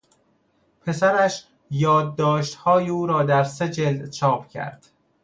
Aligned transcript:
پسرش 0.81 1.47
یادداشتهای 1.71 2.89
او 2.89 3.05
را 3.07 3.23
در 3.23 3.43
سه 3.43 3.69
جلد 3.69 4.09
چاپ 4.09 4.47
کرد. 4.47 4.85